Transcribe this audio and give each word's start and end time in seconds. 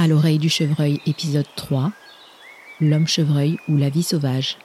À 0.00 0.06
l'oreille 0.06 0.38
du 0.38 0.48
chevreuil, 0.48 1.00
épisode 1.06 1.48
3 1.56 1.90
L'homme 2.80 3.08
chevreuil 3.08 3.58
ou 3.68 3.76
la 3.76 3.88
vie 3.88 4.04
sauvage. 4.04 4.56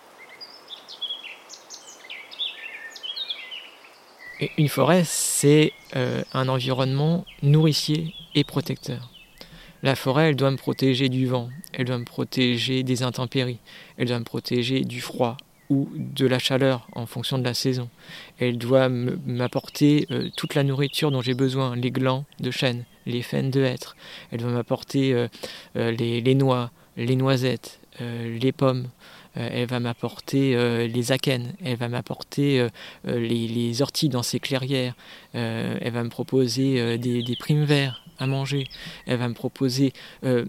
Une 4.60 4.70
forêt, 4.70 5.02
c'est 5.04 5.74
euh, 5.96 6.22
un 6.34 6.48
environnement 6.50 7.26
nourricier 7.42 8.14
et 8.36 8.44
protecteur. 8.44 9.10
La 9.82 9.96
forêt, 9.96 10.30
elle 10.30 10.36
doit 10.36 10.52
me 10.52 10.58
protéger 10.58 11.10
du 11.10 11.26
vent, 11.26 11.50
elle 11.74 11.86
doit 11.86 11.98
me 11.98 12.06
protéger 12.06 12.84
des 12.84 13.02
intempéries, 13.02 13.60
elle 13.98 14.10
doit 14.10 14.20
me 14.20 14.26
protéger 14.26 14.82
du 14.82 15.02
froid 15.02 15.36
de 15.96 16.26
la 16.26 16.40
chaleur 16.40 16.88
en 16.94 17.06
fonction 17.06 17.38
de 17.38 17.44
la 17.44 17.54
saison. 17.54 17.90
Elle 18.40 18.58
doit 18.58 18.90
m'apporter 18.90 20.08
euh, 20.12 20.30
toute 20.36 20.56
la 20.56 20.64
nourriture 20.64 21.12
dont 21.12 21.22
j'ai 21.22 21.34
besoin, 21.34 21.76
les 21.76 21.92
glands 21.92 22.26
de 22.40 22.52
chêne, 22.52 22.86
les 23.06 23.22
faines 23.22 23.52
de 23.52 23.64
hêtre. 23.64 23.96
Elle 24.32 24.40
doit 24.40 24.52
m'apporter 24.52 25.14
euh, 25.14 25.28
les, 25.92 26.36
noix, 26.36 26.72
les 26.98 27.16
noisettes, 27.16 27.80
les 28.00 28.52
pommes. 28.52 28.88
elle 29.36 29.68
va 29.68 29.80
m'apporter 29.80 30.56
les 30.88 31.12
akènes, 31.12 31.54
elle 31.64 31.78
va 31.78 31.90
m'apporter 31.90 32.68
les, 33.06 33.82
orties 33.82 34.10
dans 34.10 34.24
ses 34.24 34.40
clairières, 34.40 34.96
elle 35.34 35.92
va 35.92 36.04
me 36.04 36.10
proposer 36.10 36.98
des, 36.98 37.36
primes 37.38 37.66
verts, 37.66 38.04
à 38.20 38.28
manger. 38.28 38.68
Elle 39.06 39.18
va 39.18 39.28
me 39.28 39.34
proposer 39.34 39.94
euh, 40.24 40.46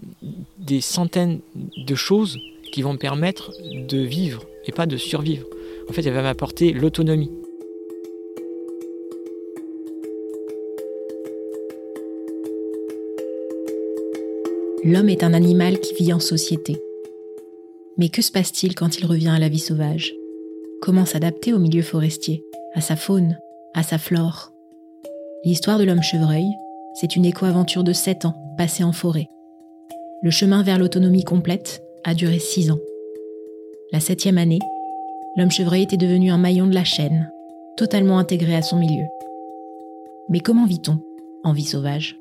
des 0.57 0.81
centaines 0.81 1.41
de 1.55 1.95
choses 1.95 2.39
qui 2.71 2.81
vont 2.81 2.93
me 2.93 2.97
permettre 2.97 3.51
de 3.87 3.97
vivre 3.97 4.43
et 4.65 4.71
pas 4.71 4.85
de 4.85 4.97
survivre. 4.97 5.47
En 5.89 5.93
fait, 5.93 6.05
elle 6.05 6.13
va 6.13 6.21
m'apporter 6.21 6.73
l'autonomie. 6.73 7.31
L'homme 14.83 15.09
est 15.09 15.23
un 15.23 15.33
animal 15.33 15.79
qui 15.79 15.95
vit 15.95 16.13
en 16.13 16.19
société. 16.19 16.77
Mais 17.97 18.09
que 18.09 18.21
se 18.21 18.31
passe-t-il 18.31 18.75
quand 18.75 18.99
il 18.99 19.05
revient 19.05 19.29
à 19.29 19.39
la 19.39 19.49
vie 19.49 19.59
sauvage? 19.59 20.13
Comment 20.81 21.05
s'adapter 21.05 21.53
au 21.53 21.59
milieu 21.59 21.81
forestier, 21.81 22.43
à 22.75 22.81
sa 22.81 22.95
faune, 22.95 23.39
à 23.73 23.81
sa 23.81 23.97
flore? 23.97 24.51
L'histoire 25.43 25.79
de 25.79 25.85
l'homme 25.85 26.03
chevreuil, 26.03 26.45
c'est 26.93 27.15
une 27.15 27.25
éco-aventure 27.25 27.83
de 27.83 27.93
7 27.93 28.25
ans 28.25 28.35
passée 28.57 28.83
en 28.83 28.91
forêt. 28.91 29.27
Le 30.21 30.29
chemin 30.31 30.63
vers 30.63 30.77
l'autonomie 30.77 31.23
complète 31.23 31.84
a 32.07 32.13
duré 32.13 32.37
6 32.37 32.69
ans. 32.69 32.79
La 33.91 33.99
septième 33.99 34.37
année, 34.37 34.59
l'homme 35.35 35.49
chevreuil 35.49 35.81
était 35.81 35.97
devenu 35.97 36.29
un 36.29 36.37
maillon 36.37 36.67
de 36.67 36.75
la 36.75 36.83
chaîne, 36.83 37.31
totalement 37.77 38.19
intégré 38.19 38.55
à 38.55 38.61
son 38.61 38.77
milieu. 38.77 39.05
Mais 40.29 40.39
comment 40.39 40.67
vit-on 40.67 40.99
en 41.43 41.51
vie 41.51 41.65
sauvage? 41.65 42.19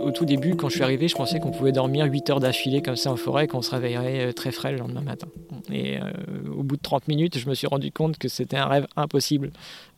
Au 0.00 0.12
tout 0.12 0.24
début, 0.24 0.54
quand 0.54 0.68
je 0.68 0.76
suis 0.76 0.84
arrivé, 0.84 1.08
je 1.08 1.16
pensais 1.16 1.40
qu'on 1.40 1.50
pouvait 1.50 1.72
dormir 1.72 2.06
8 2.06 2.30
heures 2.30 2.40
d'affilée 2.40 2.82
comme 2.82 2.96
ça 2.96 3.10
en 3.10 3.16
forêt, 3.16 3.48
qu'on 3.48 3.60
se 3.60 3.72
réveillerait 3.72 4.28
euh, 4.28 4.32
très 4.32 4.52
frais 4.52 4.70
le 4.70 4.78
lendemain 4.78 5.02
matin. 5.02 5.26
Et 5.70 5.98
euh, 5.98 6.10
au 6.56 6.62
bout 6.62 6.76
de 6.76 6.82
30 6.82 7.08
minutes, 7.08 7.38
je 7.38 7.48
me 7.48 7.54
suis 7.54 7.66
rendu 7.66 7.90
compte 7.90 8.18
que 8.18 8.28
c'était 8.28 8.56
un 8.56 8.66
rêve 8.66 8.86
impossible 8.96 9.50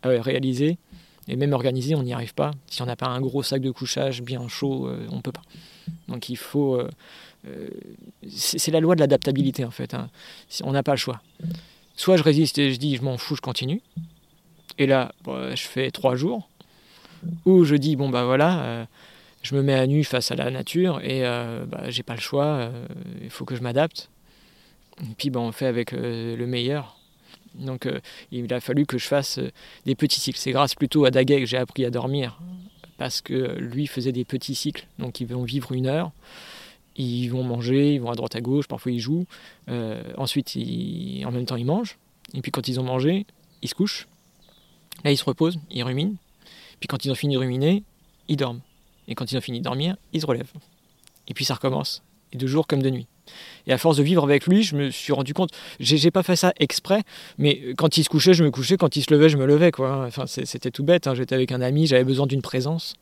à 0.03 0.09
réaliser. 0.09 0.79
Et 1.29 1.37
même 1.37 1.53
organisé, 1.53 1.95
on 1.95 2.03
n'y 2.03 2.13
arrive 2.13 2.35
pas. 2.35 2.51
Si 2.67 2.83
on 2.83 2.87
n'a 2.87 2.97
pas 2.97 3.07
un 3.07 3.21
gros 3.21 3.43
sac 3.43 3.63
de 3.63 3.71
couchage 3.71 4.23
bien 4.23 4.47
chaud, 4.49 4.89
euh, 4.89 5.07
on 5.11 5.17
ne 5.17 5.21
peut 5.21 5.33
pas. 5.33 5.43
Donc 6.09 6.29
il 6.29 6.37
faut... 6.37 6.81
c'est 8.29 8.71
la 8.71 8.81
loi 8.81 8.95
de 8.95 9.01
l'adaptabilité 9.01 9.65
en 9.65 9.71
fait. 9.71 9.95
Hein. 9.95 10.11
On 10.63 10.73
n'a 10.73 10.83
pas 10.83 10.93
le 10.93 10.99
choix. 10.99 11.21
Soit 11.97 12.17
je 12.17 12.23
résiste 12.23 12.59
et 12.59 12.73
je 12.73 12.79
dis 12.79 12.97
je 12.97 13.03
m'en 13.03 13.19
fous, 13.19 13.37
je 13.37 13.41
continue. 13.41 13.81
Et 14.79 14.87
là, 14.87 15.13
je 15.27 15.63
fais 15.63 15.91
trois 15.91 16.15
jours. 16.17 16.49
Ou 17.47 17.65
je 17.65 17.77
dis 17.77 17.97
bon 17.97 18.11
bah 18.11 18.25
voilà 18.25 18.87
je 19.43 19.57
me 19.57 19.63
mets 19.63 19.75
à 19.75 19.87
nu 19.87 20.05
face 20.05 20.31
à 20.31 20.37
la 20.37 20.51
nature 20.51 21.01
et 21.03 21.27
euh, 21.27 21.65
bah, 21.67 21.91
j'ai 21.91 22.03
pas 22.03 22.15
le 22.15 22.21
choix, 22.21 22.45
euh, 22.45 22.87
il 23.21 23.31
faut 23.31 23.45
que 23.45 23.57
je 23.57 23.63
m'adapte. 23.63 24.09
Et 25.03 25.15
puis 25.17 25.31
bah, 25.31 25.41
on 25.41 25.53
fait 25.53 25.67
avec 25.67 25.93
euh, 25.93 26.37
le 26.37 26.47
meilleur. 26.47 26.97
Donc 27.55 27.89
il 28.31 28.53
a 28.53 28.61
fallu 28.61 28.87
que 28.87 28.99
je 28.99 29.07
fasse 29.07 29.39
des 29.87 29.95
petits 29.95 30.21
cycles. 30.21 30.39
C'est 30.39 30.53
grâce 30.53 30.75
plutôt 30.75 31.05
à 31.05 31.11
Daguet 31.11 31.41
que 31.41 31.47
j'ai 31.47 31.59
appris 31.59 31.85
à 31.85 31.91
dormir 31.91 32.41
parce 32.99 33.21
que 33.21 33.57
lui 33.59 33.87
faisait 33.87 34.13
des 34.13 34.25
petits 34.25 34.55
cycles. 34.55 34.87
Donc 34.99 35.21
ils 35.21 35.27
vont 35.27 35.45
vivre 35.45 35.73
une 35.73 35.87
heure, 35.87 36.13
ils 36.97 37.29
vont 37.29 37.43
manger, 37.43 37.95
ils 37.95 38.01
vont 38.01 38.11
à 38.11 38.15
droite 38.15 38.37
à 38.37 38.41
gauche, 38.41 38.69
parfois 38.69 38.93
ils 38.93 39.01
jouent. 39.01 39.27
ensuite, 40.17 40.57
en 40.57 41.31
même 41.31 41.47
temps, 41.47 41.57
ils 41.57 41.67
mangent. 41.67 41.99
Et 42.35 42.41
puis 42.41 42.51
quand 42.51 42.69
ils 42.69 42.81
ont 42.81 42.85
mangé, 42.85 43.27
ils 43.63 43.69
se 43.69 43.75
couchent. 43.75 44.09
Là, 45.05 45.11
ils 45.11 45.17
se 45.17 45.25
reposent, 45.25 45.59
ils 45.71 45.83
ruminent. 45.83 46.17
Puis 46.81 46.87
quand 46.87 47.05
ils 47.05 47.11
ont 47.11 47.15
fini 47.15 47.35
de 47.35 47.39
ruminer, 47.39 47.83
ils 48.29 48.37
dorment. 48.37 48.61
Et 49.09 49.15
quand 49.15 49.31
ils 49.33 49.37
ont 49.37 49.41
fini 49.41 49.59
de 49.59 49.65
dormir, 49.65 49.97
ils 50.13 50.21
se 50.21 50.27
relèvent. 50.27 50.53
Et 51.29 51.35
puis 51.35 51.45
ça 51.45 51.55
recommence. 51.55 52.03
Et 52.33 52.37
de 52.37 52.47
jour 52.47 52.67
comme 52.67 52.83
de 52.83 52.91
nuit. 52.91 53.07
Et 53.67 53.73
à 53.73 53.79
force 53.79 53.97
de 53.97 54.03
vivre 54.03 54.25
avec 54.25 54.47
lui, 54.47 54.63
je 54.63 54.77
me 54.77 54.91
suis 54.91 55.13
rendu 55.13 55.35
compte, 55.35 55.51
j'ai 55.81 56.11
pas 56.11 56.23
fait 56.23 56.37
ça 56.37 56.53
exprès, 56.59 57.03
mais 57.39 57.75
quand 57.77 57.97
il 57.97 58.05
se 58.05 58.09
couchait, 58.09 58.35
je 58.35 58.45
me 58.45 58.51
couchais, 58.51 58.77
quand 58.77 58.97
il 58.97 59.03
se 59.03 59.13
levait, 59.13 59.29
je 59.29 59.37
me 59.37 59.47
levais. 59.47 59.71
Enfin, 59.79 60.27
c'était 60.27 60.71
tout 60.71 60.85
bête, 60.85 61.07
hein. 61.07 61.15
j'étais 61.15 61.35
avec 61.35 61.53
un 61.53 61.61
ami, 61.61 61.87
j'avais 61.87 62.05
besoin 62.05 62.27
d'une 62.27 62.43
présence. 62.43 62.95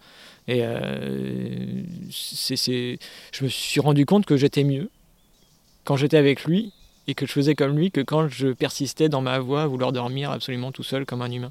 Et 0.48 0.60
euh, 0.62 1.82
je 2.10 3.44
me 3.44 3.48
suis 3.48 3.80
rendu 3.80 4.06
compte 4.06 4.26
que 4.26 4.36
j'étais 4.36 4.64
mieux 4.64 4.90
quand 5.84 5.96
j'étais 5.96 6.16
avec 6.16 6.44
lui 6.44 6.72
et 7.06 7.14
que 7.14 7.26
je 7.26 7.32
faisais 7.32 7.54
comme 7.54 7.76
lui 7.76 7.90
que 7.90 8.00
quand 8.00 8.28
je 8.28 8.48
persistais 8.48 9.08
dans 9.08 9.20
ma 9.20 9.38
voie 9.38 9.62
à 9.62 9.66
vouloir 9.66 9.92
dormir 9.92 10.30
absolument 10.30 10.72
tout 10.72 10.82
seul 10.82 11.06
comme 11.06 11.22
un 11.22 11.30
humain 11.30 11.50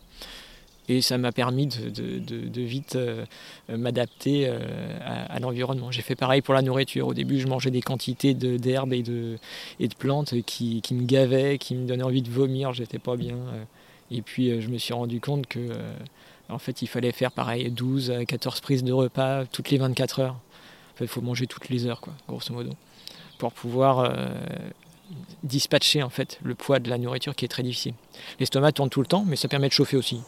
et 0.90 1.02
ça 1.02 1.20
m'a 1.20 1.32
permis 1.32 1.68
de, 1.68 2.62
vite 2.62 2.96
euh, 2.96 3.24
m'adapter 3.70 4.48
euh, 4.48 4.98
à, 5.06 5.40
l'environnement. 5.40 5.92
J'ai 5.92 6.02
fait 6.02 6.16
pareil 6.16 6.42
pour 6.42 6.56
la 6.56 6.64
nourriture. 6.64 7.08
Au 7.08 7.14
début, 7.14 7.40
je 7.40 7.48
mangeais 7.48 7.70
des 7.70 7.84
quantités 7.84 8.34
d'herbes 8.34 8.94
et 8.94 9.04
de, 9.04 9.38
plantes 10.00 10.42
qui, 10.42 10.82
me 10.92 11.06
gavaient, 11.06 11.60
qui 11.60 11.76
me 11.76 11.88
donnaient 11.88 12.04
envie 12.04 12.24
de 12.24 12.32
vomir, 12.32 12.74
j'étais 12.74 12.98
pas 12.98 13.16
bien. 13.16 13.36
Euh. 13.36 13.64
Et 14.10 14.24
puis, 14.24 14.60
je 14.60 14.68
me 14.70 14.80
suis 14.80 14.94
rendu 14.94 15.22
compte 15.22 15.46
que 15.46 15.60
en 16.50 16.58
fait, 16.58 16.82
il 16.82 16.88
fallait 16.88 17.12
faire 17.12 17.32
pareil 17.32 17.70
12 17.70 18.10
à 18.10 18.26
14 18.26 18.60
prises 18.62 18.84
de 18.84 18.92
repas 18.92 19.46
toutes 19.46 19.70
les 19.70 19.78
24 19.78 20.20
heures. 20.20 20.34
En 20.34 21.04
il 21.04 21.08
faut 21.08 21.22
manger 21.22 21.46
toutes 21.46 21.70
les 21.70 21.86
heures, 21.86 22.02
quoi, 22.02 22.14
grosso 22.28 22.52
modo, 22.52 22.72
pour 23.38 23.54
pouvoir 23.54 24.12
dispatcher 25.44 26.02
en 26.02 26.10
fait 26.10 26.40
le 26.44 26.56
poids 26.56 26.80
de 26.80 26.90
la 26.90 26.98
nourriture 26.98 27.36
qui 27.36 27.46
est 27.46 27.50
très 27.50 27.64
difficile. 27.64 27.94
L'estomac 28.40 28.72
tourne 28.74 28.90
tout 28.90 29.02
le 29.02 29.08
temps, 29.08 29.24
mais 29.28 29.36
ça 29.36 29.48
permet 29.48 29.68
de 29.68 29.74
chauffer 29.74 29.98
aussi. 29.98 30.22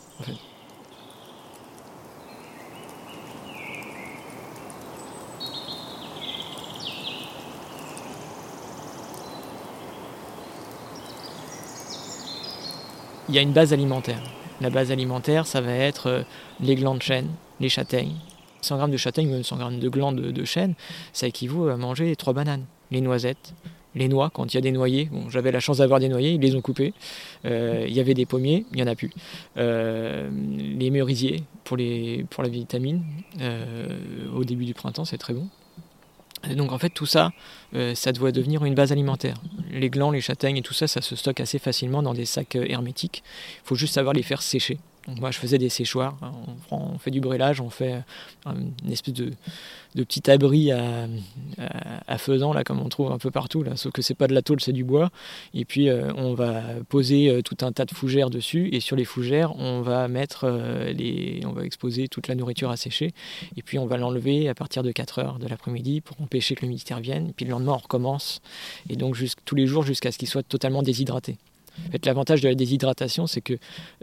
Il 13.29 13.35
y 13.35 13.37
a 13.37 13.41
une 13.41 13.53
base 13.53 13.73
alimentaire. 13.73 14.21
La 14.61 14.69
base 14.69 14.91
alimentaire, 14.91 15.47
ça 15.47 15.61
va 15.61 15.73
être 15.73 16.07
euh, 16.07 16.21
les 16.59 16.75
glands 16.75 16.95
de 16.95 17.01
chêne, 17.01 17.27
les 17.59 17.69
châtaignes. 17.69 18.15
100 18.61 18.77
grammes 18.77 18.91
de 18.91 18.97
châtaigne 18.97 19.33
ou 19.33 19.43
100 19.43 19.57
grammes 19.57 19.79
de 19.79 19.89
glands 19.89 20.11
de, 20.11 20.45
chêne, 20.45 20.75
ça 21.13 21.27
équivaut 21.27 21.67
à 21.69 21.77
manger 21.77 22.15
trois 22.15 22.33
bananes. 22.33 22.65
Les 22.91 23.01
noisettes, 23.01 23.55
les 23.95 24.07
noix, 24.07 24.29
quand 24.31 24.53
il 24.53 24.55
y 24.55 24.57
a 24.59 24.61
des 24.61 24.71
noyers. 24.71 25.09
Bon, 25.11 25.29
j'avais 25.31 25.51
la 25.51 25.59
chance 25.59 25.77
d'avoir 25.79 25.99
des 25.99 26.09
noyers, 26.09 26.33
ils 26.33 26.41
les 26.41 26.55
ont 26.55 26.61
coupés. 26.61 26.93
Euh, 27.45 27.85
il 27.87 27.93
y 27.93 27.99
avait 27.99 28.13
des 28.13 28.27
pommiers, 28.27 28.65
il 28.71 28.75
n'y 28.75 28.83
en 28.83 28.87
a 28.87 28.93
plus. 28.93 29.09
Euh, 29.57 30.29
les 30.77 30.91
merisiers 30.91 31.43
pour, 31.63 31.75
les, 31.75 32.25
pour 32.29 32.43
la 32.43 32.49
vitamine. 32.49 33.01
au 34.35 34.43
début 34.43 34.65
du 34.65 34.75
printemps, 34.75 35.05
c'est 35.05 35.17
très 35.17 35.33
bon. 35.33 35.47
Donc 36.49 36.71
en 36.71 36.77
fait 36.77 36.89
tout 36.89 37.05
ça, 37.05 37.31
euh, 37.75 37.93
ça 37.95 38.11
doit 38.11 38.31
devenir 38.31 38.65
une 38.65 38.73
base 38.73 38.91
alimentaire. 38.91 39.35
Les 39.69 39.89
glands, 39.89 40.11
les 40.11 40.21
châtaignes 40.21 40.57
et 40.57 40.61
tout 40.61 40.73
ça, 40.73 40.87
ça 40.87 41.01
se 41.01 41.15
stocke 41.15 41.39
assez 41.39 41.59
facilement 41.59 42.01
dans 42.01 42.13
des 42.13 42.25
sacs 42.25 42.55
euh, 42.55 42.65
hermétiques. 42.67 43.23
Il 43.63 43.67
faut 43.67 43.75
juste 43.75 43.93
savoir 43.93 44.13
les 44.13 44.23
faire 44.23 44.41
sécher. 44.41 44.79
Donc 45.07 45.19
moi 45.19 45.31
je 45.31 45.39
faisais 45.39 45.57
des 45.57 45.69
séchoirs, 45.69 46.15
on, 46.69 46.99
fait 46.99 47.09
du 47.09 47.21
brûlage, 47.21 47.59
on 47.59 47.71
fait 47.71 48.03
une 48.45 48.91
espèce 48.91 49.15
de, 49.15 49.33
petit 49.95 50.29
abri 50.29 50.71
à, 50.71 51.07
à, 52.07 52.17
faisan 52.19 52.53
là 52.53 52.63
comme 52.63 52.79
on 52.79 52.87
trouve 52.87 53.11
un 53.11 53.17
peu 53.17 53.31
partout 53.31 53.63
sauf 53.75 53.91
que 53.91 54.01
c'est 54.01 54.13
pas 54.13 54.27
de 54.27 54.33
la 54.33 54.41
tôle, 54.41 54.61
c'est 54.61 54.73
du 54.73 54.83
bois. 54.83 55.09
Et 55.53 55.65
puis 55.65 55.89
euh, 55.89 56.11
on 56.15 56.33
va 56.33 56.61
poser 56.87 57.29
euh, 57.29 57.41
tout 57.41 57.57
un 57.61 57.71
tas 57.71 57.85
de 57.85 57.93
fougères 57.93 58.29
dessus. 58.29 58.69
Et 58.71 58.79
sur 58.79 58.95
les 58.95 59.05
fougères 59.05 59.57
on 59.57 59.81
va 59.81 60.07
mettre 60.07 60.45
euh, 60.45 60.93
les, 60.93 61.41
on 61.45 61.51
va 61.51 61.65
exposer 61.65 62.07
toute 62.07 62.27
la 62.27 62.35
nourriture 62.35 62.69
à 62.69 62.77
sécher 62.77 63.13
et 63.57 63.61
puis 63.63 63.79
on 63.79 63.85
va 63.85 63.97
l'enlever 63.97 64.49
à 64.49 64.55
partir 64.55 64.83
de 64.83 64.91
4 64.91 65.19
heures 65.19 65.39
de 65.39 65.47
l'après-midi 65.47 66.01
pour 66.01 66.21
empêcher 66.21 66.55
que 66.55 66.61
le 66.61 66.67
ministère 66.67 66.99
vienne. 66.99 67.29
Et 67.29 67.33
puis 67.33 67.45
le 67.45 67.51
lendemain 67.51 67.73
on 67.73 67.77
recommence. 67.77 68.41
Et 68.89 68.95
donc 68.95 69.17
tous 69.45 69.55
les 69.55 69.65
jours 69.65 69.83
jusqu'à 69.83 70.11
ce 70.11 70.17
qu'il 70.17 70.27
soit 70.27 70.43
totalement 70.43 70.83
déshydraté 70.83 71.37
l'avantage 72.05 72.41
de 72.41 72.49
la 72.49 72.55
déshydratation, 72.55 73.27
c'est 73.27 73.41
que 73.41 73.53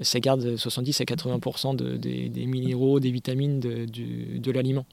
ça 0.00 0.20
garde 0.20 0.56
70 0.56 1.00
à 1.00 1.04
80% 1.04 1.76
des, 1.76 2.46
minéraux, 2.46 3.00
des 3.00 3.10
vitamines 3.10 3.60
de, 3.60 4.50
l'aliment. 4.50 4.86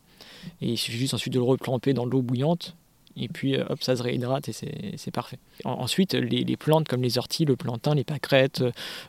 Et 0.62 0.70
il 0.70 0.78
suffit 0.78 0.98
juste 0.98 1.14
ensuite 1.14 1.34
de 1.34 1.40
le 1.40 1.46
replamper 1.46 1.94
dans 1.94 2.06
l'eau 2.06 2.22
bouillante 2.22 2.76
et 3.18 3.28
puis 3.28 3.58
hop, 3.58 3.82
ça 3.82 3.96
se 3.96 4.04
réhydrate 4.04 4.50
et 4.50 4.54
c'est 4.98 5.12
parfait. 5.12 5.38
ensuite, 5.64 6.14
les, 6.14 6.58
plantes 6.58 6.88
comme 6.88 7.02
les 7.02 7.18
orties, 7.18 7.46
le 7.46 7.56
plantain, 7.56 7.96
les 7.96 8.04
pâquerettes, 8.04 8.64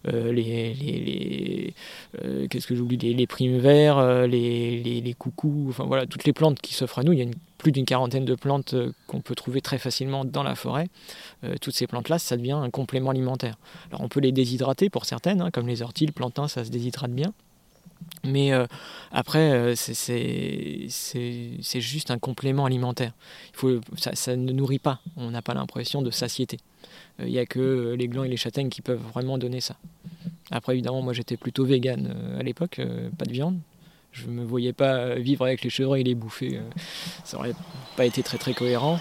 les, 0.05 0.75
les, 0.75 1.75
qu'est-ce 2.49 2.67
que 2.67 2.75
j'oublie, 2.75 2.97
les, 2.97 3.14
les 3.14 3.26
primes 3.26 3.58
verts, 3.58 4.26
les, 4.26 4.81
les, 4.82 5.14
coucous, 5.14 5.67
enfin 5.70 5.85
voilà, 5.85 6.06
toutes 6.06 6.25
les 6.25 6.32
plantes 6.32 6.61
qui 6.61 6.75
s'offrent 6.75 7.00
à 7.00 7.03
nous. 7.03 7.12
Il 7.12 7.19
y 7.19 7.23
a 7.23 7.26
plus 7.58 7.73
d'une 7.73 7.85
quarantaine 7.85 8.25
de 8.25 8.35
plantes 8.35 8.75
euh, 8.75 8.93
qu'on 9.06 9.20
peut 9.20 9.35
trouver 9.35 9.61
très 9.61 9.79
facilement 9.79 10.25
dans 10.25 10.43
la 10.43 10.55
forêt. 10.55 10.88
Euh, 11.44 11.55
toutes 11.61 11.75
ces 11.75 11.87
plantes-là, 11.87 12.19
ça 12.19 12.37
devient 12.37 12.52
un 12.52 12.70
complément 12.70 13.11
alimentaire. 13.11 13.56
Alors 13.91 14.02
on 14.02 14.09
peut 14.09 14.20
les 14.20 14.32
déshydrater 14.32 14.91
pour 14.91 15.05
certaines, 15.05 15.41
hein, 15.41 15.50
comme 15.50 15.67
les 15.67 15.82
orties, 15.82 16.06
le 16.06 16.12
plantain, 16.12 16.49
ça 16.49 16.64
se 16.64 16.70
déshydrate 16.70 17.11
bien. 17.11 17.32
Mais 18.25 18.52
euh, 18.52 18.66
après, 19.12 19.75
c'est 19.76 20.88
juste 21.81 22.10
un 22.10 22.19
complément 22.19 22.64
alimentaire. 22.64 23.12
Ça, 23.96 24.37
ne 24.37 24.52
nourrit 24.52 24.78
pas. 24.78 25.00
On 25.16 25.31
n'a 25.31 25.43
pas 25.43 25.54
l'impression 25.54 26.02
de 26.02 26.10
satiété. 26.10 26.58
Il 27.20 27.26
n'y 27.26 27.38
a 27.38 27.46
que 27.46 27.94
les 27.96 28.08
glands 28.08 28.25
et 28.25 28.28
les 28.28 28.37
châtaignes 28.37 28.69
qui 28.69 28.82
peuvent 28.82 29.02
vraiment 29.14 29.38
donner 29.38 29.60
ça. 29.60 29.76
Après, 30.50 30.75
évidemment, 30.75 31.02
moi 31.02 31.12
j'étais 31.12 31.37
plutôt 31.37 31.64
vegan 31.64 32.14
à 32.38 32.43
l'époque, 32.43 32.81
pas 33.16 33.25
de 33.25 33.32
viande. 33.32 33.58
Je 34.16 34.28
ne 34.28 34.32
me 34.32 34.44
voyais 34.44 34.72
pas 34.72 35.16
vivre 35.16 35.44
avec 35.44 35.62
les 35.62 35.69
chevreuils 35.69 36.00
et 36.00 36.04
les 36.04 36.14
bouffer. 36.14 36.56
Euh, 36.56 36.62
ça 37.22 37.37
aurait 37.37 37.52
pas 37.99 38.06
été 38.06 38.22
très 38.22 38.38
très 38.38 38.54
cohérent. 38.54 38.99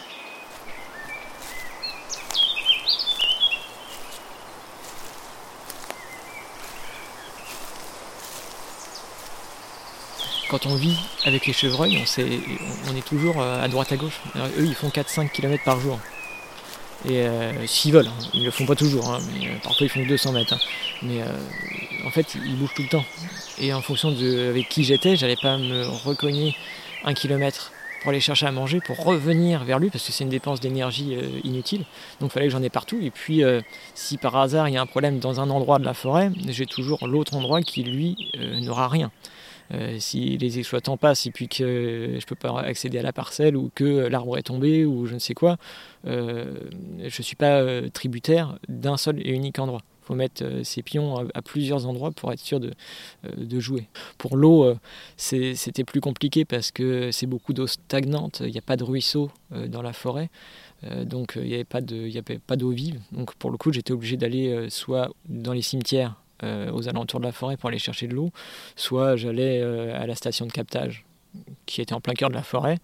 Quand 10.49 10.65
on 10.65 10.75
vit 10.75 10.97
avec 11.25 11.47
les 11.47 11.53
chevreuils, 11.53 11.97
on, 11.97 12.95
est 12.95 13.05
toujours 13.05 13.41
euh, 13.41 13.63
à 13.63 13.67
droite 13.67 13.91
à 13.91 13.97
gauche. 13.97 14.21
eux, 14.35 14.65
ils 14.65 14.75
font 14.75 14.89
4-5 14.89 15.31
km 15.31 15.63
par 15.63 15.79
jour. 15.79 15.99
Et 17.07 17.21
euh, 17.21 17.67
s'ils 17.67 17.91
veulent, 17.93 18.07
hein. 18.07 18.29
ils 18.33 18.45
le 18.45 18.51
font 18.51 18.65
pas 18.65 18.75
toujours, 18.75 19.09
hein, 19.09 19.19
mais 19.33 19.47
parfois 19.63 19.85
ils 19.85 19.89
font 19.89 20.05
200 20.05 20.31
mètres. 20.33 20.53
Hein. 20.53 20.59
Mais 21.03 21.21
en 22.05 22.11
fait, 22.11 22.35
ils 22.35 22.55
bougent 22.57 22.73
tout 22.75 22.83
le 22.83 22.89
temps. 22.89 23.05
Et 23.59 23.73
en 23.73 23.81
fonction 23.81 24.11
de 24.11 24.49
avec 24.49 24.69
qui 24.69 24.83
j'étais, 24.83 25.15
j'allais 25.15 25.37
pas 25.41 25.57
me 25.57 25.85
recogner 25.87 26.55
un 27.03 27.13
kilomètre 27.13 27.71
pour 28.05 28.11
aller 28.11 28.19
chercher 28.19 28.45
à 28.45 28.51
manger, 28.51 28.81
pour 28.81 29.03
revenir 29.03 29.63
vers 29.63 29.79
lui, 29.79 29.89
parce 29.89 30.05
que 30.05 30.11
c'est 30.11 30.23
une 30.23 30.29
dépense 30.29 30.59
d'énergie 30.59 31.15
euh, 31.15 31.39
inutile. 31.43 31.85
Donc 32.19 32.29
il 32.29 32.33
fallait 32.33 32.45
que 32.45 32.51
j'en 32.51 32.61
ai 32.61 32.69
partout. 32.69 32.99
Et 33.01 33.09
puis, 33.09 33.43
euh, 33.43 33.61
si 33.95 34.17
par 34.17 34.35
hasard 34.35 34.69
il 34.69 34.75
y 34.75 34.77
a 34.77 34.81
un 34.81 34.85
problème 34.85 35.17
dans 35.17 35.41
un 35.41 35.49
endroit 35.49 35.79
de 35.79 35.85
la 35.85 35.95
forêt, 35.95 36.29
j'ai 36.49 36.67
toujours 36.67 37.07
l'autre 37.07 37.35
endroit 37.35 37.63
qui, 37.63 37.81
lui, 37.81 38.15
euh, 38.37 38.59
n'aura 38.59 38.89
rien. 38.89 39.09
Si 39.99 40.37
les 40.37 40.59
exploitants 40.59 40.97
passent 40.97 41.25
et 41.25 41.31
puis 41.31 41.47
que 41.47 42.09
je 42.11 42.15
ne 42.15 42.25
peux 42.25 42.35
pas 42.35 42.59
accéder 42.59 42.99
à 42.99 43.01
la 43.01 43.13
parcelle 43.13 43.57
ou 43.57 43.71
que 43.73 44.07
l'arbre 44.07 44.37
est 44.37 44.43
tombé 44.43 44.85
ou 44.85 45.05
je 45.05 45.15
ne 45.15 45.19
sais 45.19 45.33
quoi, 45.33 45.57
je 46.05 47.01
ne 47.03 47.09
suis 47.09 47.35
pas 47.35 47.63
tributaire 47.91 48.57
d'un 48.67 48.97
seul 48.97 49.19
et 49.25 49.31
unique 49.31 49.59
endroit 49.59 49.81
faut 50.05 50.15
mettre 50.15 50.43
euh, 50.43 50.63
ses 50.63 50.83
pions 50.83 51.27
à, 51.33 51.41
plusieurs 51.41 51.87
endroits 51.87 52.11
pour 52.11 52.31
être 52.31 52.39
sûr 52.39 52.59
de, 52.59 52.73
euh, 53.25 53.59
jouer. 53.59 53.87
Pour 54.17 54.37
l'eau, 54.37 54.63
euh, 54.63 54.75
c'était 55.17 55.83
plus 55.83 56.01
compliqué 56.01 56.45
parce 56.45 56.71
que 56.71 57.11
c'est 57.11 57.25
beaucoup 57.25 57.53
d'eau 57.53 57.67
stagnante, 57.67 58.41
il 58.45 58.51
n'y 58.51 58.57
a 58.57 58.61
pas 58.61 58.77
de 58.77 58.83
ruisseau 58.83 59.31
dans 59.67 59.81
la 59.81 59.93
forêt. 59.93 60.29
donc 61.03 61.33
il 61.35 61.47
n'y 61.47 61.53
avait 61.53 61.63
pas 61.63 61.81
d'eau 62.55 62.69
vive. 62.69 62.99
Donc 63.11 63.33
pour 63.35 63.49
le 63.49 63.57
coup, 63.57 63.71
j'étais 63.71 63.93
obligé 63.93 64.17
d'aller 64.17 64.69
soit 64.69 65.09
dans 65.27 65.53
les 65.53 65.61
cimetières 65.61 66.15
aux 66.43 66.89
alentours 66.89 67.19
de 67.19 67.25
la 67.25 67.31
forêt 67.31 67.57
pour 67.57 67.69
aller 67.69 67.79
chercher 67.79 68.07
de 68.07 68.13
l'eau, 68.13 68.31
soit 68.75 69.15
j'allais 69.15 69.61
à 69.61 70.05
la 70.05 70.15
station 70.15 70.45
de 70.45 70.51
captage 70.51 71.05
qui 71.65 71.81
était 71.81 71.93
en 71.93 71.99
plein 71.99 72.13
cœur 72.13 72.29
de 72.29 72.35
la 72.35 72.43
forêt, 72.43 72.77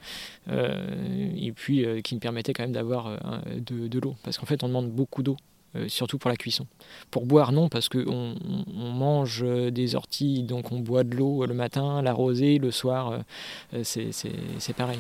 et 0.50 1.52
puis 1.54 1.86
qui 2.04 2.16
me 2.16 2.20
permettait 2.20 2.54
quand 2.54 2.64
même 2.64 2.72
d'avoir 2.72 3.18
de, 3.56 4.00
l'eau. 4.00 4.16
Parce 4.24 4.38
qu'en 4.38 4.46
fait, 4.46 4.64
on 4.64 4.68
demande 4.68 4.90
beaucoup 4.90 5.24
d'eau 5.24 5.38
euh, 5.76 5.88
surtout 5.88 6.18
pour 6.18 6.30
la 6.30 6.36
cuisson. 6.36 6.68
Pour 7.12 7.26
boire, 7.26 7.54
non, 7.54 7.70
parce 7.70 7.88
qu'on 7.88 8.36
on 8.76 8.92
mange 8.92 9.46
des 9.72 9.96
orties, 9.96 10.44
donc 10.44 10.72
on 10.74 10.80
boit 10.80 11.06
de 11.06 11.16
l'eau 11.16 11.46
le 11.46 11.54
matin, 11.54 12.02
la 12.02 12.12
rosée, 12.12 12.58
le 12.58 12.72
soir, 12.72 13.24
euh, 13.74 13.84
c'est 13.84 14.76
pareil. 14.76 15.00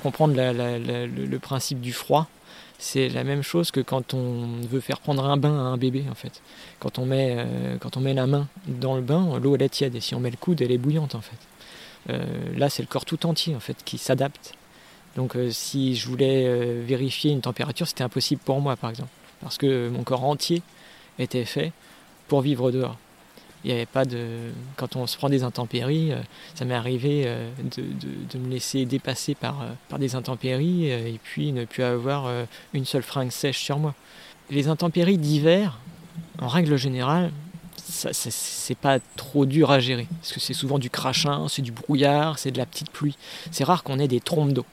Comprendre 0.00 0.34
le, 0.36 1.38
principe 1.38 1.80
du 1.80 1.92
froid, 1.92 2.28
c'est 2.78 3.08
la 3.08 3.24
même 3.24 3.42
chose 3.42 3.70
que 3.70 3.80
quand 3.80 4.14
on 4.14 4.60
veut 4.68 4.80
faire 4.80 5.00
prendre 5.00 5.24
un 5.24 5.36
bain 5.36 5.54
à 5.54 5.62
un 5.62 5.76
bébé 5.76 6.04
en 6.10 6.14
fait. 6.14 6.42
Quand 6.78 6.98
on 6.98 7.06
met, 7.06 7.36
euh, 7.38 7.76
quand 7.78 7.96
on 7.96 8.00
met 8.00 8.14
la 8.14 8.26
main 8.26 8.48
dans 8.66 8.96
le 8.96 9.02
bain, 9.02 9.38
l'eau 9.38 9.54
elle 9.54 9.62
est 9.62 9.68
tiède 9.68 9.94
et 9.94 10.00
si 10.00 10.14
on 10.14 10.20
met 10.20 10.30
le 10.30 10.36
coude 10.36 10.62
elle 10.62 10.72
est 10.72 10.78
bouillante 10.78 11.14
en 11.14 11.20
fait. 11.20 11.36
Euh, 12.08 12.24
là 12.56 12.70
c'est 12.70 12.82
le 12.82 12.88
corps 12.88 13.04
tout 13.04 13.26
entier 13.26 13.54
en 13.54 13.60
fait 13.60 13.76
qui 13.84 13.98
s'adapte. 13.98 14.54
Donc 15.16 15.36
euh, 15.36 15.50
si 15.50 15.94
je 15.94 16.08
voulais 16.08 16.80
vérifier 16.82 17.32
une 17.32 17.42
température 17.42 17.86
c'était 17.86 18.04
impossible 18.04 18.40
pour 18.44 18.60
moi 18.60 18.76
par 18.76 18.90
exemple 18.90 19.10
parce 19.42 19.58
que 19.58 19.88
mon 19.88 20.02
corps 20.02 20.24
entier 20.24 20.62
était 21.18 21.44
fait 21.44 21.72
pour 22.28 22.40
vivre 22.40 22.70
dehors. 22.70 22.96
Il 23.64 23.68
n'y 23.68 23.76
avait 23.76 23.86
pas 23.86 24.04
de. 24.04 24.52
Quand 24.76 24.96
on 24.96 25.06
se 25.06 25.16
prend 25.16 25.28
des 25.28 25.42
intempéries, 25.42 26.12
euh, 26.12 26.20
ça 26.54 26.64
m'est 26.64 26.74
arrivé 26.74 27.24
euh, 27.26 27.50
de, 27.76 28.38
me 28.38 28.48
laisser 28.48 28.86
dépasser 28.86 29.34
par, 29.34 29.62
euh, 29.62 29.70
par 29.88 29.98
des 29.98 30.14
intempéries 30.14 30.86
et 30.86 31.20
puis 31.22 31.52
ne 31.52 31.64
plus 31.66 31.82
avoir 31.82 32.30
une 32.72 32.84
seule 32.86 33.02
fringue 33.02 33.30
sèche 33.30 33.58
sur 33.58 33.78
moi. 33.78 33.94
Les 34.50 34.68
intempéries 34.68 35.18
d'hiver, 35.18 35.78
en 36.40 36.48
règle 36.48 36.76
générale, 36.76 37.30
c'est 37.76 38.78
pas 38.78 38.98
trop 39.16 39.44
dur 39.46 39.70
à 39.70 39.78
gérer. 39.78 40.06
Parce 40.20 40.32
que 40.32 40.40
c'est 40.40 40.54
souvent 40.54 40.78
du 40.78 40.90
crachin, 40.90 41.46
c'est 41.48 41.62
du 41.62 41.72
brouillard, 41.72 42.38
c'est 42.38 42.50
de 42.50 42.58
la 42.58 42.66
petite 42.66 42.90
pluie. 42.90 43.16
C'est 43.50 43.64
rare 43.64 43.82
qu'on 43.82 43.98
ait 43.98 44.08
des 44.08 44.20
trompes 44.20 44.52
d'eau. 44.52 44.66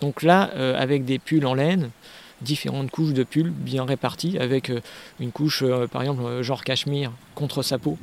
Donc 0.00 0.22
là, 0.22 0.42
avec 0.76 1.04
des 1.04 1.18
pulls 1.18 1.46
en 1.46 1.54
laine, 1.54 1.90
différentes 2.40 2.90
couches 2.90 3.12
de 3.12 3.24
pulls 3.24 3.50
bien 3.50 3.84
réparties, 3.84 4.38
avec 4.38 4.70
euh, 4.70 4.80
une 5.20 5.32
couche, 5.32 5.62
euh, 5.62 5.86
par 5.86 6.02
exemple, 6.02 6.22
euh, 6.22 6.42
genre 6.42 6.64
cachemire 6.64 7.12
contre 7.34 7.62
sa 7.62 7.78
peau. 7.78 7.98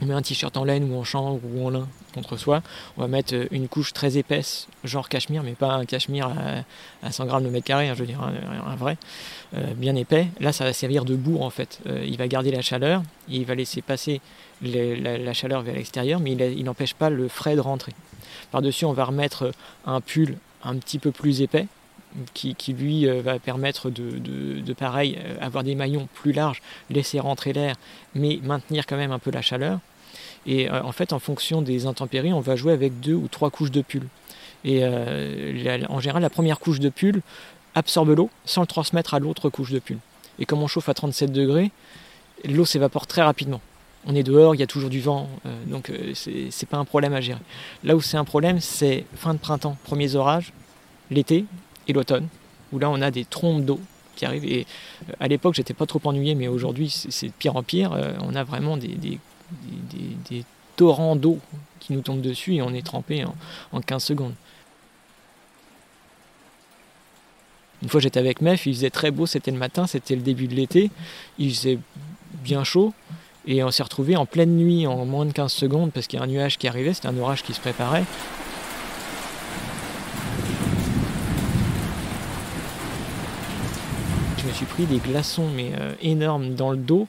On 0.00 0.06
met 0.06 0.14
un 0.14 0.22
t-shirt 0.22 0.56
en 0.56 0.64
laine 0.64 0.92
ou 0.92 0.96
en 0.96 1.02
chanvre 1.02 1.40
ou 1.44 1.66
en 1.66 1.70
lin 1.70 1.88
contre 2.14 2.36
soi. 2.36 2.62
On 2.96 3.00
va 3.00 3.08
mettre 3.08 3.34
une 3.50 3.66
couche 3.66 3.92
très 3.92 4.16
épaisse, 4.16 4.68
genre 4.84 5.08
cachemire, 5.08 5.42
mais 5.42 5.52
pas 5.52 5.72
un 5.72 5.86
cachemire 5.86 6.32
à, 7.02 7.10
100 7.10 7.26
grammes 7.26 7.44
de 7.44 7.48
mètre 7.48 7.66
carré, 7.66 7.88
hein, 7.88 7.94
je 7.94 8.00
veux 8.00 8.06
dire 8.06 8.22
un, 8.22 8.76
vrai, 8.76 8.96
bien 9.74 9.96
épais. 9.96 10.28
Là, 10.38 10.52
ça 10.52 10.62
va 10.62 10.72
servir 10.72 11.04
de 11.04 11.16
bourre 11.16 11.42
en 11.42 11.50
fait. 11.50 11.80
il 12.04 12.16
va 12.16 12.28
garder 12.28 12.52
la 12.52 12.62
chaleur, 12.62 13.02
il 13.28 13.44
va 13.44 13.56
laisser 13.56 13.82
passer 13.82 14.20
la, 14.62 15.32
chaleur 15.32 15.62
vers 15.62 15.74
l'extérieur, 15.74 16.20
mais 16.20 16.32
il 16.32 16.64
n'empêche 16.64 16.94
pas 16.94 17.10
le 17.10 17.26
frais 17.26 17.56
de 17.56 17.60
rentrer. 17.60 17.92
Par-dessus, 18.52 18.84
on 18.84 18.92
va 18.92 19.04
remettre 19.04 19.52
un 19.84 20.00
pull 20.00 20.36
un 20.62 20.76
petit 20.76 21.00
peu 21.00 21.10
plus 21.10 21.42
épais, 21.42 21.66
qui, 22.34 22.72
lui 22.72 23.08
euh, 23.08 23.22
va 23.22 23.38
permettre 23.38 23.90
de, 23.90 24.72
pareil 24.74 25.18
euh, 25.18 25.36
avoir 25.40 25.64
des 25.64 25.74
maillons 25.74 26.08
plus 26.14 26.32
larges, 26.32 26.62
laisser 26.90 27.20
rentrer 27.20 27.52
l'air, 27.52 27.76
mais 28.14 28.38
maintenir 28.42 28.86
quand 28.86 28.96
même 28.96 29.12
un 29.12 29.18
peu 29.18 29.30
la 29.30 29.42
chaleur. 29.42 29.80
Et 30.46 30.70
euh, 30.70 30.82
en 30.82 30.92
fait, 30.92 31.12
en 31.12 31.18
fonction 31.18 31.62
des 31.62 31.86
intempéries, 31.86 32.32
on 32.32 32.40
va 32.40 32.56
jouer 32.56 32.72
avec 32.72 33.00
deux 33.00 33.14
ou 33.14 33.28
trois 33.28 33.50
couches 33.50 33.70
de 33.70 33.82
pull. 33.82 34.06
Et 34.64 34.84
en 34.84 36.00
général, 36.00 36.20
la 36.20 36.30
première 36.30 36.58
couche 36.58 36.80
de 36.80 36.88
pull 36.88 37.22
absorbe 37.76 38.08
l'eau 38.08 38.28
sans 38.44 38.62
le 38.62 38.66
transmettre 38.66 39.14
à 39.14 39.20
l'autre 39.20 39.50
couche 39.50 39.70
de 39.70 39.78
pull. 39.78 39.98
Et 40.40 40.46
comme 40.46 40.60
on 40.60 40.66
chauffe 40.66 40.88
à 40.88 40.94
37 40.94 41.30
degrés, 41.30 41.70
l'eau 42.44 42.64
s'évapore 42.64 43.06
très 43.06 43.22
rapidement. 43.22 43.60
On 44.04 44.16
est 44.16 44.24
dehors, 44.24 44.56
il 44.56 44.58
y 44.58 44.64
a 44.64 44.66
toujours 44.66 44.90
du 44.90 45.00
vent, 45.00 45.28
donc 45.66 45.92
c'est 46.12 46.68
pas 46.68 46.76
un 46.76 46.84
problème 46.84 47.12
à 47.12 47.20
gérer. 47.20 47.38
Là 47.84 47.94
où 47.94 48.00
c'est 48.00 48.16
un 48.16 48.24
problème, 48.24 48.58
c'est 48.60 49.04
fin 49.14 49.32
de 49.32 49.38
printemps, 49.38 49.76
premiers 49.84 50.16
orages, 50.16 50.52
l'été, 51.10 51.44
et 51.88 51.92
l'automne, 51.92 52.28
où 52.72 52.78
là 52.78 52.90
on 52.90 53.00
a 53.00 53.10
des 53.10 53.24
trompes 53.24 53.64
d'eau 53.64 53.80
qui 54.14 54.26
arrivent. 54.26 54.44
Et 54.44 54.66
euh, 55.08 55.12
à 55.20 55.28
l'époque, 55.28 55.54
j'étais 55.54 55.74
pas 55.74 55.86
trop 55.86 56.00
ennuyé, 56.04 56.34
mais 56.34 56.48
aujourd'hui, 56.48 56.90
c'est 56.90 57.28
de 57.28 57.32
pire 57.32 57.56
en 57.56 57.62
pire. 57.62 57.92
Euh, 57.92 58.12
on 58.20 58.34
a 58.34 58.44
vraiment 58.44 58.76
des, 58.76 58.94
des, 58.96 60.44
torrents 60.76 61.16
d'eau 61.16 61.40
qui 61.80 61.92
nous 61.92 62.02
tombent 62.02 62.20
dessus 62.20 62.54
et 62.54 62.62
on 62.62 62.72
est 62.72 62.86
trempé 62.86 63.24
en, 63.24 63.34
en 63.72 63.80
15 63.80 64.04
secondes. 64.04 64.34
Une 67.82 67.88
fois 67.88 68.00
j'étais 68.00 68.20
avec 68.20 68.40
Mef, 68.42 68.64
il 68.66 68.74
faisait 68.74 68.90
très 68.90 69.10
beau, 69.10 69.26
c'était 69.26 69.50
le 69.50 69.56
matin, 69.58 69.88
c'était 69.88 70.14
le 70.14 70.22
début 70.22 70.46
de 70.46 70.54
l'été, 70.54 70.92
il 71.36 71.52
faisait 71.52 71.80
bien 72.44 72.62
chaud, 72.62 72.92
et 73.46 73.64
on 73.64 73.72
s'est 73.72 73.82
retrouvé 73.82 74.16
en 74.16 74.24
pleine 74.24 74.56
nuit 74.56 74.86
en 74.86 75.04
moins 75.04 75.26
de 75.26 75.32
15 75.32 75.52
secondes 75.52 75.90
parce 75.92 76.06
qu'il 76.06 76.18
y 76.18 76.22
a 76.22 76.24
un 76.24 76.28
nuage 76.28 76.58
qui 76.58 76.68
arrivait, 76.68 76.94
c'était 76.94 77.08
un 77.08 77.18
orage 77.18 77.42
qui 77.42 77.54
se 77.54 77.60
préparait. 77.60 78.04
Me 84.48 84.54
suis 84.54 84.66
pris 84.66 84.86
des 84.86 84.98
glaçons 84.98 85.48
mais 85.54 85.72
euh, 85.78 85.92
énormes 86.02 86.54
dans 86.54 86.70
le 86.70 86.78
dos. 86.78 87.06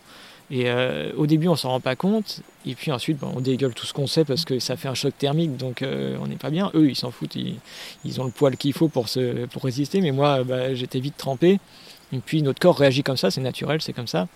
Et 0.52 0.64
euh, 0.66 1.12
au 1.16 1.28
début, 1.28 1.48
on 1.48 1.56
s'en 1.56 1.70
rend 1.70 1.80
pas 1.80 1.96
compte, 1.96 2.42
et 2.66 2.74
puis 2.74 2.92
ensuite, 2.92 3.20
on 3.22 3.40
dégueule 3.40 3.76
tout 3.76 3.86
ce 3.86 3.94
qu'on 3.94 4.08
sait 4.08 4.26
parce 4.26 4.46
que 4.46 4.58
ça 4.58 4.76
fait 4.78 4.88
un 4.88 4.96
choc 4.96 5.14
thermique, 5.16 5.58
donc 5.58 5.84
euh, 5.84 6.18
on 6.20 6.26
n'est 6.26 6.38
pas 6.38 6.50
bien. 6.50 6.72
Eux, 6.74 6.90
ils 6.90 6.96
s'en 6.96 7.12
foutent, 7.12 7.36
ils, 7.36 8.20
ont 8.22 8.24
le 8.24 8.32
poil 8.32 8.58
qu'il 8.58 8.74
faut 8.74 8.88
pour 8.88 9.06
résister, 9.64 10.02
mais 10.02 10.12
moi, 10.12 10.44
bah, 10.44 10.74
j'étais 10.74 11.00
vite 11.00 11.18
trempé. 11.18 11.60
Et 12.12 12.18
puis 12.18 12.42
notre 12.42 12.60
corps 12.60 12.78
réagit 12.78 13.04
comme 13.04 13.18
ça, 13.18 13.30
c'est 13.30 13.42
naturel, 13.42 13.80
c'est 13.82 13.94
comme 13.94 14.08
ça. 14.08 14.28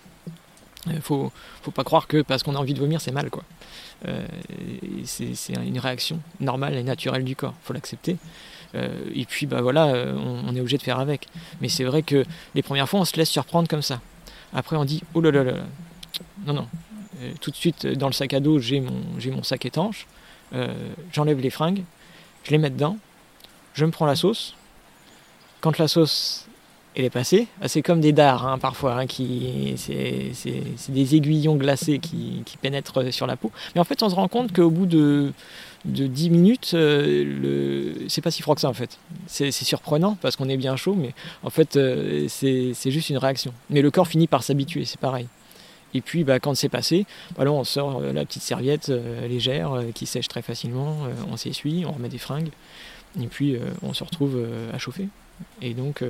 Il 0.86 1.00
faut, 1.00 1.32
faut 1.62 1.70
pas 1.70 1.84
croire 1.84 2.06
que 2.06 2.22
parce 2.22 2.42
qu'on 2.42 2.54
a 2.54 2.58
envie 2.58 2.74
de 2.74 2.80
vomir, 2.80 3.00
c'est 3.00 3.12
mal, 3.12 3.30
quoi. 3.30 3.42
c'est 5.04 5.54
une 5.54 5.78
réaction 5.78 6.20
normale 6.40 6.74
et 6.74 6.82
naturelle 6.82 7.24
du 7.24 7.36
corps, 7.36 7.54
faut 7.62 7.72
l'accepter. 7.72 8.16
et 8.74 9.24
puis, 9.24 9.46
bah 9.46 9.62
voilà, 9.62 9.86
on, 9.86 10.54
est 10.54 10.60
obligé 10.60 10.76
de 10.76 10.82
faire 10.82 10.98
avec. 10.98 11.28
Mais 11.62 11.70
c'est 11.70 11.84
vrai 11.84 12.02
que 12.02 12.24
les 12.54 12.62
premières 12.62 12.88
fois, 12.88 13.00
on 13.00 13.04
se 13.06 13.16
laisse 13.16 13.30
surprendre 13.30 13.66
comme 13.66 13.82
ça. 13.82 14.00
Après, 14.52 14.76
on 14.76 14.84
dit, 14.84 15.02
oh 15.14 15.22
là 15.22 15.30
là 15.30 15.42
là, 15.42 15.54
non, 16.46 16.52
non. 16.52 16.68
Euh, 17.20 17.32
tout 17.40 17.50
de 17.50 17.56
suite, 17.56 17.86
dans 17.86 18.06
le 18.06 18.12
sac 18.12 18.34
à 18.34 18.40
dos, 18.40 18.58
j'ai 18.58 18.80
mon, 18.80 19.02
mon 19.32 19.42
sac 19.42 19.64
étanche. 19.66 20.06
Euh, 20.52 20.72
j'enlève 21.12 21.40
les 21.40 21.50
fringues, 21.50 21.84
je 22.44 22.50
les 22.50 22.58
mets 22.58 22.70
dedans, 22.70 22.98
je 23.74 23.84
me 23.84 23.90
prends 23.90 24.06
la 24.06 24.16
sauce. 24.16 24.54
Quand 25.60 25.78
la 25.78 25.88
sauce 25.88 26.46
elle 26.94 27.04
est 27.04 27.10
passée, 27.10 27.48
ah, 27.60 27.68
c'est 27.68 27.82
comme 27.82 28.00
des 28.00 28.12
dards 28.12 28.46
hein, 28.46 28.58
parfois, 28.58 29.00
hein, 29.00 29.06
c'est, 29.08 30.32
des 30.88 31.16
aiguillons 31.16 31.56
glacés 31.56 31.98
qui, 31.98 32.42
pénètrent 32.62 33.12
sur 33.12 33.26
la 33.26 33.36
peau. 33.36 33.50
Mais 33.74 33.80
en 33.80 33.84
fait, 33.84 34.02
on 34.02 34.08
se 34.08 34.14
rend 34.14 34.28
compte 34.28 34.52
qu'au 34.52 34.70
bout 34.70 34.86
de, 34.86 35.32
de 35.84 36.06
10 36.06 36.30
minutes, 36.30 36.70
euh, 36.74 37.94
c'est 38.08 38.22
pas 38.22 38.30
si 38.30 38.42
froid 38.42 38.54
que 38.54 38.60
ça 38.60 38.68
en 38.68 38.74
fait. 38.74 38.98
C'est, 39.26 39.50
surprenant 39.50 40.16
parce 40.20 40.36
qu'on 40.36 40.48
est 40.48 40.56
bien 40.56 40.76
chaud, 40.76 40.94
mais 40.94 41.14
en 41.42 41.50
fait, 41.50 41.78
c'est, 42.28 42.90
juste 42.90 43.10
une 43.10 43.18
réaction. 43.18 43.52
Mais 43.70 43.82
le 43.82 43.90
corps 43.90 44.08
finit 44.08 44.26
par 44.26 44.42
s'habituer, 44.42 44.84
c'est 44.84 45.00
pareil. 45.00 45.26
Et 45.94 46.00
puis 46.00 46.24
bah, 46.24 46.40
quand 46.40 46.54
c'est 46.54 46.68
passé, 46.68 47.06
bah, 47.36 47.44
on 47.46 47.64
sort 47.64 48.00
euh, 48.00 48.12
la 48.12 48.24
petite 48.24 48.42
serviette 48.42 48.88
euh, 48.90 49.26
légère 49.28 49.72
euh, 49.72 49.84
qui 49.94 50.06
sèche 50.06 50.28
très 50.28 50.42
facilement, 50.42 51.06
on 51.30 51.36
s'essuie, 51.36 51.84
on 51.86 51.92
remet 51.92 52.08
des 52.08 52.18
fringues, 52.18 52.50
et 53.20 53.26
puis 53.28 53.56
on 53.82 53.94
se 53.94 54.02
retrouve 54.02 54.44
à 54.72 54.78
chauffer. 54.78 55.08
Et 55.62 55.74
donc 55.74 56.02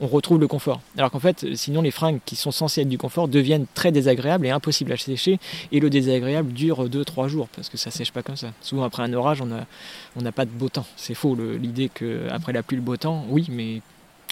on, 0.00 0.06
retrouve 0.06 0.38
le 0.38 0.46
confort. 0.46 0.80
Alors 0.98 1.10
qu'en 1.10 1.20
fait, 1.20 1.46
sinon 1.54 1.82
les 1.82 1.90
fringues 1.90 2.20
qui 2.24 2.36
sont 2.36 2.50
censées 2.50 2.82
être 2.82 2.88
du 2.88 2.98
confort 2.98 3.28
deviennent 3.28 3.66
très 3.74 3.92
désagréables 3.92 4.46
et 4.46 4.50
impossibles 4.50 4.92
à 4.92 4.96
sécher. 4.96 5.38
Et 5.72 5.80
le 5.80 5.90
désagréable 5.90 6.52
dure 6.52 6.88
2-3 6.88 7.28
jours 7.28 7.48
parce 7.48 7.68
que 7.68 7.76
ça 7.76 7.90
sèche 7.90 8.12
pas 8.12 8.22
comme 8.22 8.36
ça. 8.36 8.52
Souvent 8.60 8.84
après 8.84 9.02
un 9.02 9.12
orage, 9.12 9.42
on 9.42 10.22
n'a 10.22 10.32
pas 10.32 10.44
de 10.44 10.50
beau 10.50 10.68
temps. 10.68 10.86
C'est 10.96 11.14
faux 11.14 11.36
l'idée 11.36 11.88
qu'après 11.88 12.52
la 12.52 12.62
pluie, 12.62 12.76
le 12.76 12.82
beau 12.82 12.96
temps, 12.96 13.24
oui, 13.28 13.46
mais 13.50 13.80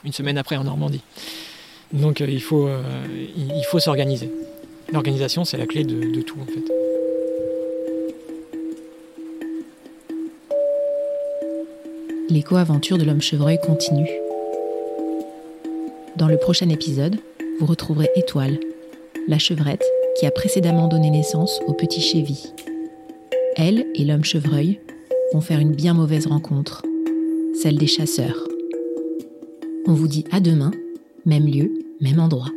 une 0.04 0.12
semaine 0.12 0.38
après 0.38 0.56
en 0.56 0.64
Normandie. 0.64 1.02
Donc 1.92 2.20
il 2.20 2.42
faut, 2.42 2.68
il 3.36 3.64
faut 3.70 3.78
s'organiser. 3.78 4.30
L'organisation, 4.92 5.44
c'est 5.44 5.56
la 5.56 5.66
clé 5.66 5.84
de, 5.84 6.20
tout 6.20 6.38
en 6.40 6.44
fait. 6.44 6.91
L'éco-aventure 12.32 12.96
de 12.96 13.04
l'homme 13.04 13.20
chevreuil 13.20 13.58
continue. 13.60 14.08
Dans 16.16 16.28
le 16.28 16.38
prochain 16.38 16.70
épisode, 16.70 17.16
vous 17.60 17.66
retrouverez 17.66 18.08
Étoile, 18.16 18.58
la 19.28 19.38
chevrette 19.38 19.84
qui 20.18 20.24
a 20.24 20.30
précédemment 20.30 20.88
donné 20.88 21.10
naissance 21.10 21.60
au 21.66 21.74
petit 21.74 22.00
Chevy. 22.00 22.54
Elle 23.56 23.84
et 23.94 24.06
l'homme 24.06 24.24
chevreuil 24.24 24.80
vont 25.34 25.42
faire 25.42 25.58
une 25.58 25.74
bien 25.74 25.92
mauvaise 25.92 26.26
rencontre, 26.26 26.80
celle 27.52 27.76
des 27.76 27.86
chasseurs. 27.86 28.48
On 29.86 29.92
vous 29.92 30.08
dit 30.08 30.24
à 30.30 30.40
demain, 30.40 30.70
même 31.26 31.46
lieu, 31.46 31.70
même 32.00 32.18
endroit. 32.18 32.48